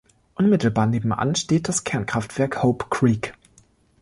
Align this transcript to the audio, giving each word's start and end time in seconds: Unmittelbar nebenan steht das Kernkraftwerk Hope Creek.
Unmittelbar 0.33 0.87
nebenan 0.87 1.35
steht 1.35 1.67
das 1.69 1.83
Kernkraftwerk 1.83 2.63
Hope 2.63 2.87
Creek. 2.89 3.35